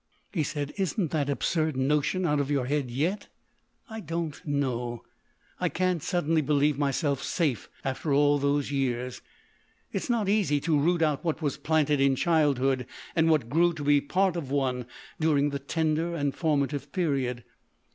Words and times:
He 0.33 0.41
said: 0.41 0.73
"Isn't 0.79 1.11
that 1.11 1.29
absurd 1.29 1.77
notion 1.77 2.25
out 2.25 2.39
of 2.39 2.49
your 2.49 2.65
head 2.65 2.89
yet?" 2.89 3.27
"I 3.87 3.99
don't 3.99 4.41
know... 4.47 5.03
I 5.59 5.69
can't 5.69 6.01
suddenly 6.01 6.41
believe 6.41 6.75
myself 6.75 7.21
safe 7.21 7.69
after 7.85 8.11
all 8.11 8.39
those 8.39 8.71
years. 8.71 9.21
It 9.91 9.97
is 10.01 10.09
not 10.09 10.27
easy 10.27 10.59
to 10.61 10.79
root 10.79 11.03
out 11.03 11.23
what 11.23 11.43
was 11.43 11.57
planted 11.57 12.01
in 12.01 12.15
childhood 12.15 12.87
and 13.15 13.29
what 13.29 13.47
grew 13.47 13.73
to 13.73 13.83
be 13.83 14.01
part 14.01 14.35
of 14.35 14.49
one 14.49 14.87
during 15.19 15.51
the 15.51 15.59
tender 15.59 16.15
and 16.15 16.33
formative 16.33 16.91
period.... 16.91 17.43